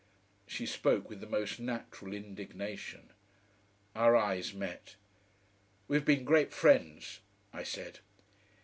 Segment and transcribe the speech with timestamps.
[0.47, 3.11] She spoke with the most natural indignation.
[3.93, 4.95] Our eyes met.
[5.87, 7.19] "We've been great friends,"
[7.53, 7.99] I said.